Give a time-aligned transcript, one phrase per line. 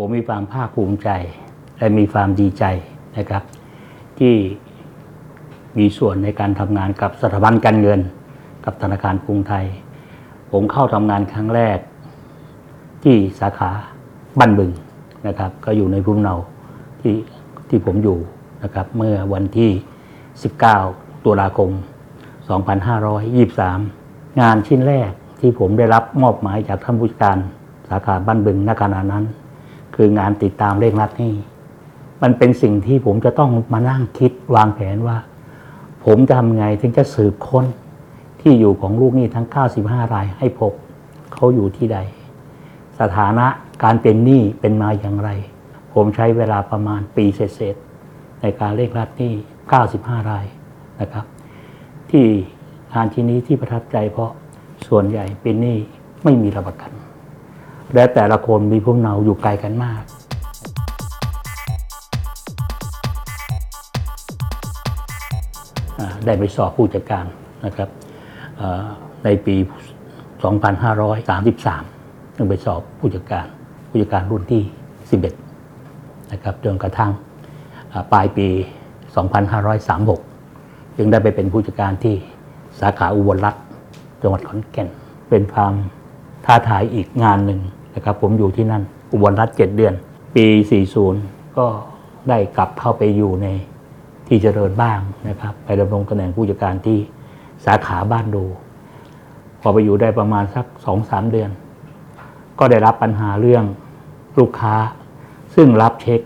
[0.00, 1.10] ผมมีความภาคภูมิใจ
[1.78, 2.64] และมีความดีใจ
[3.16, 3.42] นะครับ
[4.18, 4.34] ที่
[5.78, 8.00] มีส่วนในการทำงานกับสถาบันการเงิน
[8.64, 9.66] กับธนาคารกรุงไทย
[10.52, 11.78] ผมเข้าทำงานครั้งแรก
[13.04, 13.70] ที่สาขา
[14.38, 14.70] บ้านบึง
[15.26, 16.36] นะครับ ก็อยู่ในภูมิเนา
[17.00, 17.14] ที่
[17.68, 18.18] ที่ผมอยู่
[18.62, 19.70] นะครับ เมื่อวันที่
[20.48, 21.70] 19 ตุลาคม
[23.26, 25.10] 2523 งานชิ้นแรก
[25.40, 27.38] ที่ผมได้รับมอบหมายจากท่านผู้จัดการ
[27.88, 29.26] สาขาบ้านบึงณขณะนั้น
[30.00, 31.34] คืองานติดตามเลขรัดหนี่
[32.22, 35.16] มันเป็นสิ่งที่ผมจะต้องมานั่งคิดวางแผนว่า
[36.04, 37.64] ผมจะทำไงถึงจะสืบค้น
[38.40, 39.46] ที่อยู่ของลูกหนี้ทั้ง
[39.80, 40.72] 95 รายให้พบ
[41.32, 41.98] เขาอยู่ที่ใด
[43.00, 43.46] สถานะ
[43.84, 45.30] การเป็นหนี้เป็นมาอย่างไร
[45.94, 49.32] ผมใช้เวลาประมาณปีเศษๆในการเลขรัดหนี้
[49.80, 50.46] 95 ราย
[51.00, 51.24] นะครับ
[52.10, 52.26] ที่
[52.92, 54.30] งานชิ้นนี้ที่ประทับใจเพราะ
[54.88, 55.78] ส่วนใหญ่เป็นหนี้
[56.24, 56.90] ไม่มีรับประกัน
[57.94, 60.02] และแต่ละคนมีภูมิเนาอยู่ไกลกันมาก
[66.24, 67.24] ได้ไปสอบผู้จัดการ
[67.66, 67.88] นะครับ
[68.56, 68.84] เอ่อ
[69.24, 69.56] ในปี
[70.36, 73.46] 2533จึงไปสอบผู้จัดการ
[73.88, 74.62] ผู้จัดการรุ่นที่
[75.26, 77.12] 11 นะครับจนกระทั่ง
[77.92, 78.48] อ่าปลายปี
[79.32, 82.14] 2536 จึงได้ไปเป็นผู้จัดการที่
[82.80, 83.54] สาขาอุบลรัฐ
[84.22, 84.88] จังหวัดขอนแก่น
[85.30, 85.72] เป็นความ
[86.44, 87.60] ท้าทายอีกงานหนึ่ง
[87.98, 88.82] นะครับผมอยู่ที่นั่น
[89.12, 89.94] อุบลรัฐ7เดือน
[90.34, 90.46] ปี
[91.00, 91.66] 40 ก็
[92.28, 93.46] ได้กลับเข้าไปอยู่ใน
[94.26, 96.98] ที่เจริญบ้างนะครับ ไปดำรงตำแหน่งผู้จัดการที่
[97.64, 98.44] สาขาบ้านดู
[99.60, 101.50] พอไปอยู่ได้ประมาณสักสองสามเดือน
[102.58, 103.64] ก็ได้รับปัญหาเรื่อง
[104.38, 104.74] ลูกค้า
[105.54, 106.20] ซึ่งรับเช็ค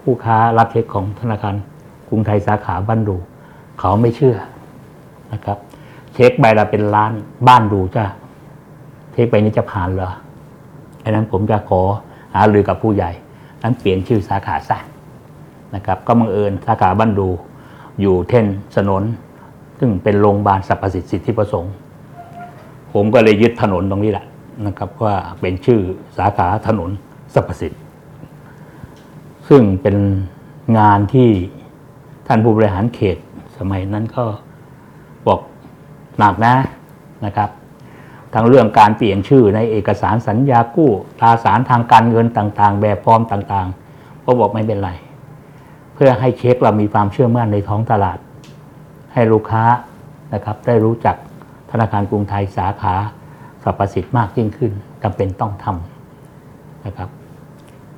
[0.00, 1.54] คู่ค้ารับเช็คของธนาคาร
[2.08, 3.16] กรุงไทยสาขาบ้านดู
[3.80, 4.36] เขาไม่เชื่อ
[5.32, 5.58] นะครับ
[6.14, 7.12] เช็คใบละเป็นล้าน
[7.48, 8.04] บ้านดูจะ
[9.12, 10.10] เช็คใบนี้จะผ่านเหรอ
[11.04, 11.80] อันนั้นผมจะขอ
[12.34, 13.10] หารือกับผู้ใหญ่
[13.62, 14.78] นั้นเปลี่ยนชื่อสาขาซะ
[15.74, 17.28] นะครับ ก็บังเอิญสาขาบ้านดู
[18.00, 18.46] อยู่เท่น
[18.76, 19.04] สนน
[19.78, 21.72] ซึ่งเป็นโรงพยาบาลสรรพสิทธิสิทธิประสงค์
[22.92, 24.26] ผมก็เลยยึดถนนตรงนี้แหละ
[24.66, 25.80] นะครับ ว่าเป็นชื่อ
[26.18, 26.90] สาขาถนน
[27.34, 27.80] สรรพสิทธิ์
[29.48, 29.96] ซึ่งเป็น
[30.78, 31.30] งานที่
[32.26, 33.16] ท่านผู้บริหารเขต
[33.58, 34.24] สมัยนั้นก็
[35.26, 35.40] บอก
[36.18, 36.54] หนักนะ
[37.24, 37.50] นะครับ
[38.34, 44.90] ทั้งเรื่องการเปลี่ยนชื่อในเอกสารสัญญากู้ตราสารทางการเงินต่างๆ แบบฟอร์มต่างๆก็บอกไม่เป็นไร
[45.94, 48.18] เพื่อให้เช็คเรามีความเชื่อมั่นในท้องตลาด
[49.12, 49.64] ให้ลูกค้า
[50.34, 51.16] นะครับได้รู้จัก
[51.70, 52.94] ธนาคารกรุงไทยสาขา
[53.62, 57.08] สรรพสิทธิ์มากยิ่งขึ้นจำเป็นต้องทำนะครับ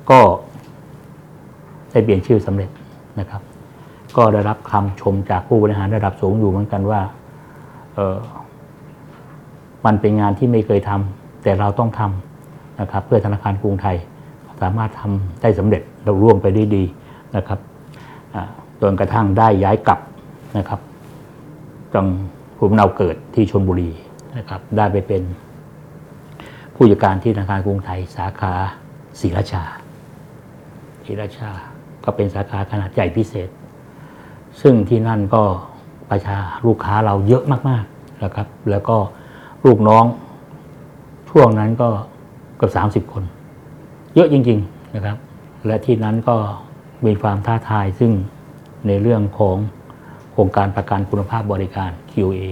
[0.09, 0.19] ก็
[1.91, 2.69] ได้เปลี่ยนชื่อสำเร็จ
[3.19, 3.41] นะครับ
[4.17, 7.01] ก็ได้รับคำชมจากผู้บริหารระดับสูงอยู่เหมือนกันว่า
[7.95, 8.17] เออ
[9.85, 13.97] มันเป็นงานที่ไม่เคยทำแต่เราต้องทำนะครับเพื่อธนาคารกรุงไทย
[14.61, 16.83] สามารถทำได้สำเร็จเราร่วมไปได้ดี
[17.35, 17.59] นะครับ
[18.81, 19.99] จนกระทั่งได้ย้ายกลับ
[20.57, 20.79] นะครับ
[21.93, 22.07] จัง
[22.57, 23.91] ภูมิเนาเกิดที่ชนบุรี
[24.37, 25.23] นะครับได้ไปเป็น
[26.75, 28.53] ผู้จัดการที่ธนาคารกรุงไทย สาขา
[29.19, 29.63] ศรีราชา
[31.05, 31.49] ศรีราชา
[32.03, 33.49] ก็เป็นสาขาขนาดใหญ่พิเศษ
[34.61, 35.43] ซึ่งที่นั่นก็
[36.09, 38.97] ประชาลูกค้าเราเยอะมากๆนะครับ แล้วก็
[39.65, 40.05] ลูกน้อง
[41.29, 41.89] ช่วงนั้นก็
[42.57, 43.23] เกือบสามสิบคน
[44.15, 45.17] เยอะจริง ๆนะครับ
[45.65, 46.37] และที่นั้นก็
[47.05, 48.11] มีความท้าทายซึ่ง
[48.87, 49.57] ในเรื่องของ
[50.31, 52.43] โครงการประกันคุณภาพบริการ QA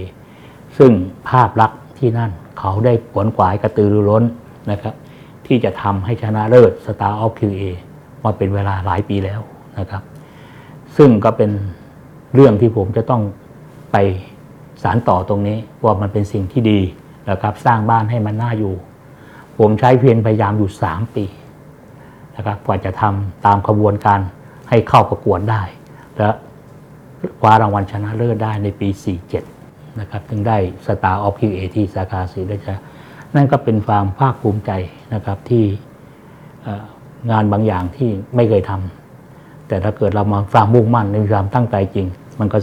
[0.78, 0.92] ซึ่ง
[1.28, 4.24] ภาพลักษณ์ที่นั่นเขาได้ผลกวายกระตือรือร้น
[4.70, 4.94] นะครับ
[5.46, 7.62] ที่จะทำให้ชนะเลิศ Star of QA
[8.24, 9.40] มาเป็นเวลาหลายปีแล้ว
[9.78, 10.02] นะครับ
[10.96, 11.50] ซึ่งก็เป็น
[12.34, 13.22] เรื่องที่ผมจะต้อง
[13.92, 13.96] ไป
[14.82, 16.80] สารต่อตรงนี้ว่ามันเป็นสิ่งที่ดี
[17.30, 18.74] นะครับสร้างบ้านให้มันน่าอยู่
[19.58, 21.24] ผมใช้เพียรพยายามอยู่ 3 ปี
[22.36, 24.20] นะครับกว่าจะทำตามขบวนการ
[24.68, 25.62] ให้เข้าประกวดได้
[26.16, 26.28] และ
[27.40, 28.88] คว้ารางวัลชนะเลิศได้ในปี
[29.44, 32.74] 47 นะครับถึงได้ Star of QA ที่สาขาศรีราชา
[33.34, 34.70] นั่นก็เป็นความภาคภูมิใจ
[35.14, 35.64] นะครับที่
[37.30, 42.06] งานบางอย่างที่ไม่เคยทำแต่ถ้าเกิดเรามาความมุ่งมั่นในความตั้งใจจริง
[42.40, 42.58] มันก็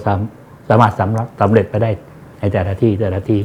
[0.69, 0.93] สามารถ
[1.41, 1.91] สำเร็จไปได้
[2.39, 3.39] ในแต่ละที่แต่ละที่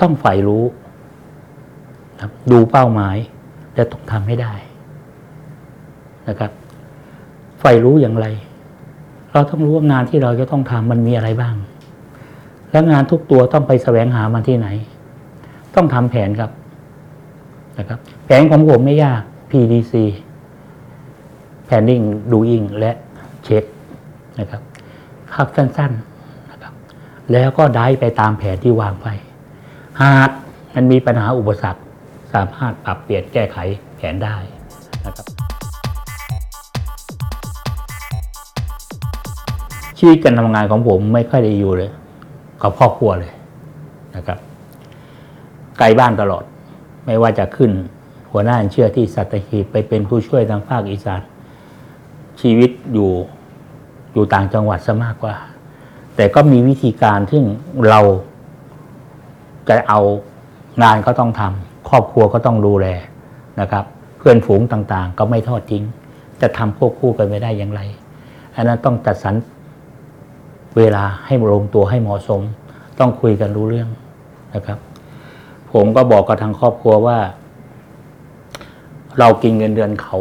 [0.00, 0.64] ต้องใฝ่รู้
[2.20, 3.16] ครับดูเป้าหมาย
[3.74, 4.54] และต้องทำให้ได้
[6.28, 6.52] นะครับ
[7.60, 8.26] ใฝ่รู้อย่างไร
[9.32, 11.54] เราต้องรู้ว่างานที่เราจะต้องทำมันมีอะไรบ้าง
[12.70, 14.68] และงานทุกตัวต้องไปแสวงหามันที่ไหน
[15.74, 16.50] ต้องทำแผนครับ
[17.78, 19.94] นะครับแผนของผมไม่ยาก PDC
[21.68, 22.92] Planning Doing และ
[23.44, 23.64] เช็ค
[24.38, 24.62] นะครับ
[25.34, 26.72] คับสั้นๆนะครับ
[27.32, 29.08] แล้วก็ได้ไปตามแผนที่วางไป
[30.02, 30.30] หาก
[30.74, 31.80] มันมีปัญหาอุปสรรค
[32.32, 33.58] สามารถปรับเปลี่ยนแก้ไข
[33.96, 34.36] แผนได้
[35.04, 35.26] นะครับ
[39.98, 41.90] ชีวิตการทำงานของผมไม่ค่อยได้อยู่เลย
[42.62, 43.32] กับครอบครัวเลย
[44.16, 44.38] นะครับ
[45.78, 46.44] ไกลบ้านตลอด
[47.06, 47.70] ไม่ว่าจะขึ้น
[48.30, 51.20] หัวหน้าเชื่อที่สัตหีบไปเป็นผู้ช่วยทางภาคอีสาน
[52.40, 53.10] ชีวิตอยู่
[54.12, 55.34] อยู่ต่างจังหวัดซะมากกว่า
[56.16, 57.40] แต่ก็มีวิธีการที่
[57.88, 58.00] เรา
[59.68, 60.00] จะเอา
[60.82, 62.86] งานก็ต้องทำครอบครัวก็ต้องดูแล
[63.60, 63.84] นะครับ
[64.18, 65.84] เพื่อนฝูงต่างๆ ก็ไม่ทอดทิ้ง
[66.40, 67.80] จะทำควบคู่กันไม่ได้อย่างไร
[68.54, 69.34] อันนั้นต้องจัดสรร
[70.76, 72.42] เวลาให้ลงตัวให้เหมาะสม
[72.98, 73.88] ต้องคุยกันรู้เรื่อง
[74.54, 74.78] นะครับ
[75.72, 77.18] ผมก็บอกกับทางครอบครัวว่า
[79.18, 80.18] เรากินเงินเดือนเขา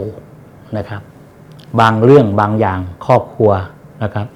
[0.78, 1.02] นะครับ
[1.80, 3.52] บางเรื่องบางอย่างครอบครัว
[4.04, 4.28] นะครับ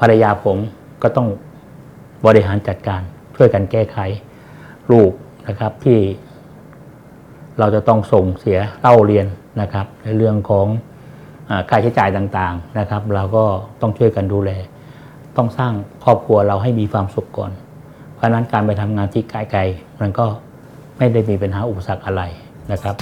[0.00, 0.56] ภรรยาผม
[1.02, 1.28] ก็ต้อง
[2.26, 3.02] บริหารจัดการ
[3.36, 3.98] ช่วยกันแก้ไข
[4.90, 5.12] ลูก
[5.48, 5.98] นะครับที่
[7.58, 9.26] เราจะต้องส่งเสียเล่าเรียน
[9.60, 10.66] นะครับ ในเรื่องของ
[11.50, 13.44] อาค่าใช้จ่ายต่างๆนะครับ เราก็
[13.80, 14.50] ต้องช่วยกันดูแล
[15.36, 15.72] ต้องสร้าง
[16.04, 17.52] ครอบครัวเราให้มีความสุขก่อน
[18.14, 20.26] เพราะฉะนั้นการไปทำงานที่ไกลๆมันก็
[20.98, 22.22] ไม่ได้มีปัญหาอุปสรรคอะไร
[22.72, 22.96] นะครับ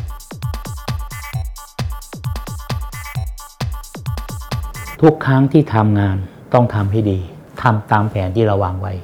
[5.01, 6.17] ทุกครั้งที่ทำงาน
[6.55, 7.19] ต้องทำให้ดี
[7.63, 8.95] ทำตามแผนที่เราวางไว้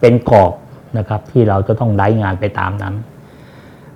[0.00, 0.52] เป็นกรอบ
[0.98, 2.94] นะครับที่เราจะต้องไล่งานไปตามนั้น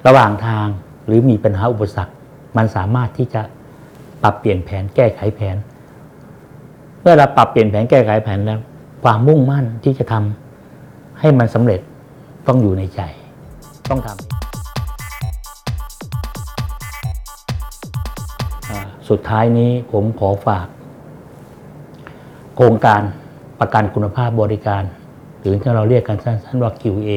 [0.06, 0.66] ระหว่างทาง
[1.06, 2.14] หรือมีปัญหาอุปสรรค
[2.56, 3.42] มันสามารถที่จะ
[4.22, 5.56] ปรับเปลี่ยนแผนแก้ไขแผน
[7.00, 8.60] เมื่อเราปรับเปลี่ยนแผนแก้ไขแผนแล้ว
[9.04, 11.80] ความมุ่งมั่นที่จะทำให้มันสำเร็จ
[12.46, 13.00] ต้องอยู่ในใจ
[13.90, 14.16] ต้องทำ
[18.70, 20.66] อ่าสุดท้ายนี้ผมขอฝาก
[22.56, 23.02] โครงการ
[23.60, 24.82] ประกันคุณภาพบริการ
[25.42, 27.10] หรือที่เราเรียกกันสั้นๆว่า QA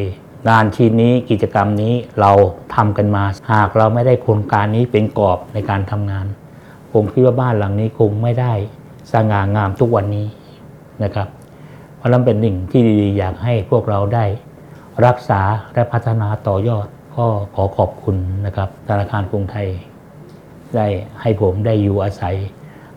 [0.49, 2.31] งานชิ้นนี้กิจกรรมนี้เรา
[2.75, 6.25] ทำกันมา หากเราไม่ได้โครงการนี้เป็นกรอบในการทำงาน
[6.93, 8.53] ผมคิดว่าบ้านหลังนี้คงไม่ได้
[9.13, 10.27] สง่างามทุกวันนี้
[11.03, 11.27] นะครับ
[11.95, 14.25] เพราะนั้นเป็นหนึ่งที่ดีๆ อยากให้พวกเราได้
[15.05, 15.41] รักษา
[15.73, 17.25] และพัฒนาต่อยอดก็
[17.55, 19.67] ขอขอบคุณนะครับธนาคารกรุงไทย
[20.75, 20.87] ได้
[21.21, 22.35] ให้ผมได้อยู่อาศัย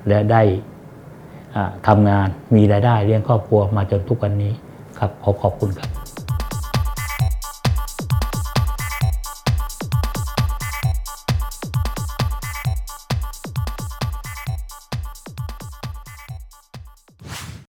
[0.09, 0.43] และได้
[1.89, 4.53] ทำงานมีรายได้เลี้ยงครอบครัวมาจนทุกวันนี้
[4.99, 5.98] ครับขอขอบคุณครับ